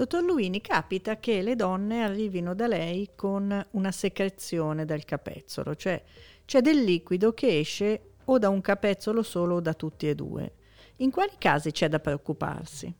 Dottor 0.00 0.22
Luini, 0.22 0.62
capita 0.62 1.18
che 1.18 1.42
le 1.42 1.54
donne 1.54 2.02
arrivino 2.02 2.54
da 2.54 2.66
lei 2.66 3.10
con 3.14 3.66
una 3.72 3.92
secrezione 3.92 4.86
del 4.86 5.04
capezzolo, 5.04 5.76
cioè 5.76 6.02
c'è 6.46 6.62
del 6.62 6.82
liquido 6.82 7.34
che 7.34 7.58
esce 7.58 8.12
o 8.24 8.38
da 8.38 8.48
un 8.48 8.62
capezzolo 8.62 9.22
solo 9.22 9.56
o 9.56 9.60
da 9.60 9.74
tutti 9.74 10.08
e 10.08 10.14
due. 10.14 10.52
In 10.96 11.10
quali 11.10 11.32
casi 11.36 11.70
c'è 11.70 11.90
da 11.90 11.98
preoccuparsi? 11.98 12.90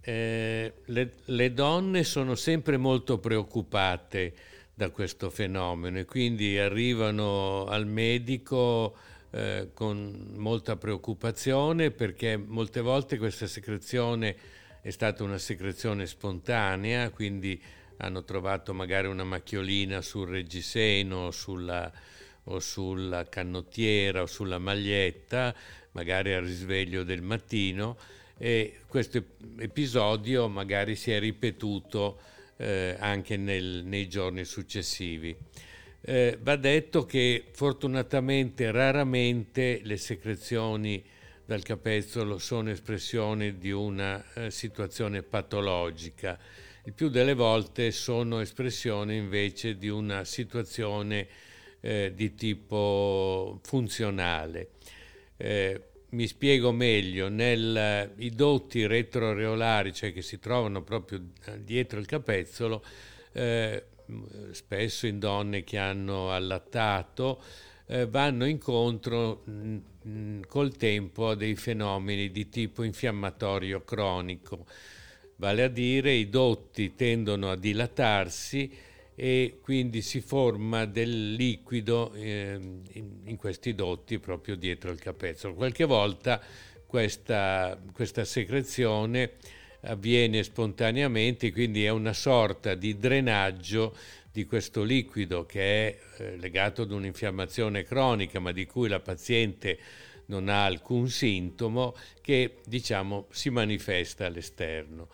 Eh, 0.00 0.72
le, 0.82 1.12
le, 1.22 1.52
donne 1.52 2.02
sono 2.02 2.36
sempre 2.36 2.78
molto 2.78 3.18
preoccupate 3.18 4.34
da 4.72 4.88
questo 4.88 5.28
fenomeno 5.28 5.98
e 5.98 6.06
quindi 6.06 6.58
arrivano 6.58 7.66
al 7.66 7.86
medico 7.86 8.96
eh, 9.30 9.70
con 9.74 10.32
molta 10.36 10.76
preoccupazione 10.76 11.90
perché 11.90 12.36
molte 12.36 12.80
volte 12.80 13.18
questa 13.18 13.46
secrezione 13.46 14.36
è 14.80 14.90
stata 14.90 15.24
una 15.24 15.38
secrezione 15.38 16.06
spontanea, 16.06 17.10
quindi 17.10 17.60
hanno 17.98 18.24
trovato 18.24 18.72
magari 18.72 19.08
una 19.08 19.24
macchiolina 19.24 20.00
sul 20.00 20.28
reggiseno 20.28 21.30
sulla, 21.30 21.90
o 22.44 22.60
sulla 22.60 23.28
canottiera 23.28 24.22
o 24.22 24.26
sulla 24.26 24.58
maglietta, 24.58 25.54
magari 25.92 26.34
al 26.34 26.42
risveglio 26.42 27.02
del 27.02 27.22
mattino 27.22 27.96
e 28.38 28.80
questo 28.86 29.22
episodio 29.58 30.46
magari 30.46 30.94
si 30.94 31.10
è 31.10 31.18
ripetuto 31.18 32.20
eh, 32.58 32.96
anche 32.98 33.36
nel, 33.36 33.82
nei 33.84 34.08
giorni 34.08 34.44
successivi. 34.44 35.34
Eh, 36.08 36.38
va 36.40 36.54
detto 36.54 37.04
che 37.04 37.46
fortunatamente 37.50 38.70
raramente 38.70 39.80
le 39.82 39.96
secrezioni 39.96 41.04
dal 41.44 41.64
capezzolo 41.64 42.38
sono 42.38 42.70
espressione 42.70 43.58
di 43.58 43.72
una 43.72 44.24
eh, 44.34 44.52
situazione 44.52 45.24
patologica, 45.24 46.38
il 46.84 46.92
più 46.92 47.08
delle 47.08 47.34
volte 47.34 47.90
sono 47.90 48.38
espressione 48.38 49.16
invece 49.16 49.76
di 49.76 49.88
una 49.88 50.22
situazione 50.22 51.26
eh, 51.80 52.12
di 52.14 52.36
tipo 52.36 53.58
funzionale. 53.64 54.68
Eh, 55.36 55.82
mi 56.10 56.28
spiego 56.28 56.70
meglio, 56.70 57.28
nei 57.28 58.30
dotti 58.32 58.86
retroareolari, 58.86 59.92
cioè 59.92 60.12
che 60.12 60.22
si 60.22 60.38
trovano 60.38 60.82
proprio 60.82 61.20
eh, 61.46 61.64
dietro 61.64 61.98
il 61.98 62.06
capezzolo, 62.06 62.84
eh, 63.32 63.86
spesso 64.52 65.06
in 65.06 65.18
donne 65.18 65.64
che 65.64 65.78
hanno 65.78 66.30
allattato, 66.30 67.42
eh, 67.86 68.06
vanno 68.06 68.46
incontro 68.46 69.42
mh, 69.44 69.76
mh, 70.02 70.40
col 70.46 70.76
tempo 70.76 71.28
a 71.28 71.34
dei 71.34 71.54
fenomeni 71.54 72.30
di 72.30 72.48
tipo 72.48 72.82
infiammatorio 72.82 73.82
cronico, 73.84 74.66
vale 75.36 75.62
a 75.64 75.68
dire 75.68 76.12
i 76.12 76.28
dotti 76.28 76.94
tendono 76.94 77.50
a 77.50 77.56
dilatarsi 77.56 78.70
e 79.18 79.60
quindi 79.62 80.02
si 80.02 80.20
forma 80.20 80.84
del 80.84 81.34
liquido 81.34 82.12
eh, 82.12 82.58
in, 82.92 83.20
in, 83.24 83.36
questi 83.36 83.74
dotti 83.74 84.18
proprio 84.18 84.56
dietro 84.56 84.90
il 84.90 84.98
capezzolo. 84.98 85.54
Qualche 85.54 85.84
volta 85.84 86.40
questa, 86.86 87.80
questa 87.92 88.24
secrezione 88.24 89.32
avviene 89.86 90.42
spontaneamente, 90.42 91.52
quindi 91.52 91.84
è 91.84 91.90
una 91.90 92.12
sorta 92.12 92.74
di 92.74 92.98
drenaggio 92.98 93.96
di 94.30 94.44
questo 94.44 94.82
liquido 94.82 95.46
che 95.46 95.60
è 95.60 95.98
eh, 96.18 96.36
legato 96.36 96.82
ad 96.82 96.90
un'infiammazione 96.90 97.84
cronica, 97.84 98.38
ma 98.38 98.52
di 98.52 98.66
cui 98.66 98.88
la 98.88 99.00
paziente 99.00 99.78
non 100.26 100.48
ha 100.48 100.64
alcun 100.64 101.08
sintomo, 101.08 101.94
che 102.20 102.56
diciamo 102.66 103.26
si 103.30 103.48
manifesta 103.50 104.26
all'esterno. 104.26 105.08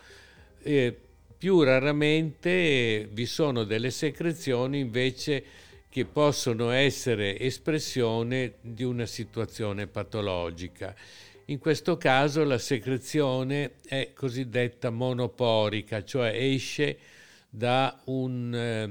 Eh, 0.63 0.97
più 1.37 1.63
raramente 1.63 3.09
vi 3.11 3.27
sono 3.27 3.65
delle 3.65 3.91
secrezioni 3.91 4.79
invece 4.79 5.45
che 5.89 6.05
possono 6.05 6.71
essere 6.71 7.39
espressione 7.39 8.55
di 8.61 8.83
una 8.83 9.07
situazione 9.07 9.87
patologica. 9.87 10.95
In 11.47 11.59
questo 11.59 11.97
caso 11.97 12.45
la 12.45 12.59
secrezione 12.59 13.73
è 13.85 14.13
cosiddetta 14.15 14.91
monoporica, 14.91 16.05
cioè 16.05 16.31
esce 16.35 16.99
da 17.51 18.01
un, 18.05 18.55
eh, 18.55 18.85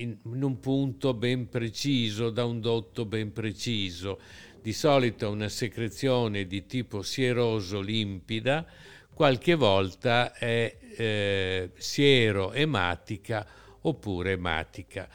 in, 0.00 0.18
in 0.24 0.42
un 0.42 0.58
punto 0.58 1.14
ben 1.14 1.48
preciso, 1.48 2.30
da 2.30 2.44
un 2.44 2.60
dotto 2.60 3.06
ben 3.06 3.32
preciso. 3.32 4.20
Di 4.60 4.72
solito 4.72 5.26
è 5.26 5.28
una 5.28 5.48
secrezione 5.48 6.46
di 6.46 6.66
tipo 6.66 7.02
sieroso 7.02 7.80
limpida, 7.80 8.66
qualche 9.14 9.54
volta 9.54 10.34
è 10.34 10.76
eh, 10.96 11.70
siero 11.76 12.52
ematica 12.52 13.46
oppure 13.82 14.32
ematica. 14.32 15.08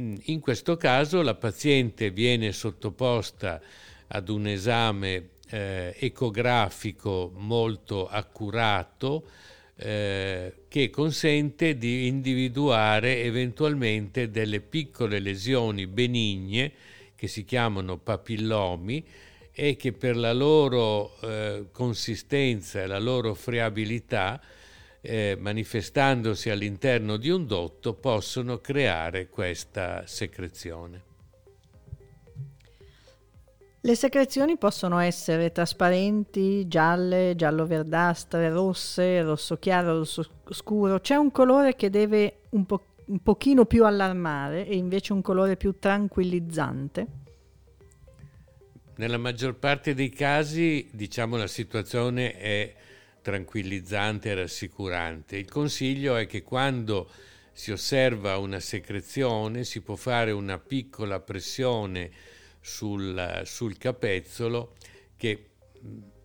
Mm, 0.00 0.14
in 0.26 0.40
questo 0.40 0.76
caso 0.76 1.20
la 1.20 1.34
paziente 1.34 2.10
viene 2.10 2.52
sottoposta 2.52 3.60
ad 4.06 4.28
un 4.28 4.46
esame 4.46 5.28
eh, 5.50 5.94
ecografico 5.98 7.32
molto 7.34 8.08
accurato 8.08 9.28
eh, 9.76 10.54
che 10.68 10.90
consente 10.90 11.76
di 11.76 12.06
individuare 12.06 13.22
eventualmente 13.22 14.30
delle 14.30 14.60
piccole 14.60 15.18
lesioni 15.18 15.86
benigne 15.86 16.72
che 17.16 17.26
si 17.26 17.44
chiamano 17.44 17.98
papillomi 17.98 19.04
e 19.56 19.76
che 19.76 19.92
per 19.92 20.16
la 20.16 20.32
loro 20.32 21.18
eh, 21.20 21.66
consistenza 21.70 22.82
e 22.82 22.86
la 22.86 22.98
loro 22.98 23.34
friabilità, 23.34 24.40
eh, 25.00 25.36
manifestandosi 25.38 26.50
all'interno 26.50 27.16
di 27.16 27.30
un 27.30 27.46
dotto, 27.46 27.94
possono 27.94 28.58
creare 28.58 29.28
questa 29.28 30.06
secrezione. 30.06 31.13
Le 33.86 33.96
secrezioni 33.96 34.56
possono 34.56 34.98
essere 34.98 35.52
trasparenti, 35.52 36.66
gialle, 36.66 37.34
giallo-verdastre, 37.36 38.48
rosse, 38.48 39.20
rosso 39.20 39.58
chiaro, 39.58 39.98
rosso 39.98 40.26
scuro. 40.48 41.00
C'è 41.00 41.16
un 41.16 41.30
colore 41.30 41.76
che 41.76 41.90
deve 41.90 42.44
un, 42.52 42.64
po- 42.64 42.94
un 43.04 43.18
pochino 43.22 43.66
più 43.66 43.84
allarmare 43.84 44.66
e 44.66 44.74
invece 44.74 45.12
un 45.12 45.20
colore 45.20 45.58
più 45.58 45.78
tranquillizzante? 45.78 47.06
Nella 48.96 49.18
maggior 49.18 49.58
parte 49.58 49.92
dei 49.92 50.08
casi, 50.08 50.88
diciamo, 50.90 51.36
la 51.36 51.46
situazione 51.46 52.38
è 52.38 52.74
tranquillizzante 53.20 54.30
e 54.30 54.34
rassicurante. 54.34 55.36
Il 55.36 55.50
consiglio 55.50 56.16
è 56.16 56.26
che 56.26 56.42
quando 56.42 57.10
si 57.52 57.70
osserva 57.70 58.38
una 58.38 58.60
secrezione 58.60 59.62
si 59.62 59.82
può 59.82 59.94
fare 59.94 60.30
una 60.30 60.58
piccola 60.58 61.20
pressione 61.20 62.32
sul, 62.64 63.42
sul 63.44 63.76
capezzolo 63.76 64.74
che 65.18 65.50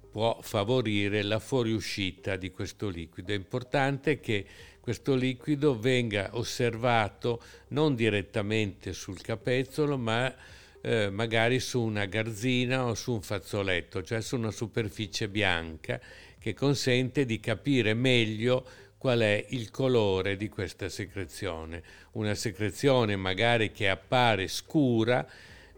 può 0.09 0.39
favorire 0.41 1.21
la 1.21 1.37
fuoriuscita 1.37 2.37
di 2.37 2.49
questo 2.49 2.87
liquido. 2.87 3.33
È 3.33 3.35
importante 3.35 4.21
che 4.21 4.45
questo 4.79 5.15
liquido 5.15 5.77
venga 5.77 6.29
osservato 6.31 7.43
non 7.69 7.93
direttamente 7.93 8.93
sul 8.93 9.19
capezzolo, 9.21 9.97
ma 9.97 10.33
eh, 10.81 11.09
magari 11.09 11.59
su 11.59 11.81
una 11.81 12.05
garzina 12.05 12.85
o 12.85 12.95
su 12.95 13.11
un 13.11 13.21
fazzoletto, 13.21 14.01
cioè 14.01 14.21
su 14.21 14.37
una 14.37 14.51
superficie 14.51 15.27
bianca 15.27 15.99
che 16.39 16.53
consente 16.53 17.25
di 17.25 17.41
capire 17.41 17.93
meglio 17.93 18.65
qual 18.97 19.19
è 19.19 19.45
il 19.49 19.71
colore 19.71 20.37
di 20.37 20.47
questa 20.47 20.87
secrezione. 20.87 21.83
Una 22.13 22.33
secrezione 22.33 23.17
magari 23.17 23.71
che 23.71 23.89
appare 23.89 24.47
scura, 24.47 25.27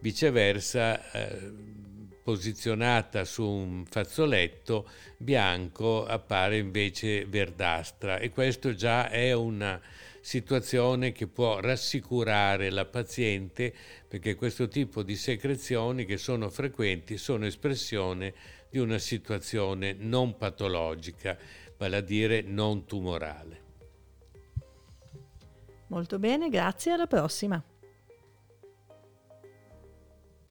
viceversa 0.01 1.11
eh, 1.11 1.51
posizionata 2.23 3.23
su 3.25 3.45
un 3.45 3.85
fazzoletto 3.85 4.87
bianco 5.17 6.05
appare 6.05 6.57
invece 6.57 7.25
verdastra 7.25 8.17
e 8.17 8.29
questo 8.29 8.75
già 8.75 9.09
è 9.09 9.31
una 9.33 9.81
situazione 10.21 11.11
che 11.11 11.27
può 11.27 11.59
rassicurare 11.59 12.69
la 12.69 12.85
paziente 12.85 13.73
perché 14.07 14.35
questo 14.35 14.67
tipo 14.67 15.01
di 15.01 15.15
secrezioni 15.15 16.05
che 16.05 16.17
sono 16.17 16.49
frequenti 16.49 17.17
sono 17.17 17.45
espressione 17.45 18.33
di 18.69 18.77
una 18.77 18.99
situazione 18.99 19.93
non 19.93 20.37
patologica, 20.37 21.37
vale 21.77 21.97
a 21.97 22.01
dire 22.01 22.41
non 22.41 22.85
tumorale. 22.85 23.59
Molto 25.87 26.19
bene, 26.19 26.47
grazie, 26.47 26.93
alla 26.93 27.07
prossima. 27.07 27.61